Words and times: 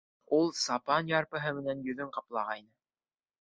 Ул 0.37 0.47
сапан 0.59 1.11
ярпыһы 1.11 1.51
менән 1.59 1.85
йөҙөн 1.91 2.11
ҡаплағайны. 2.17 2.69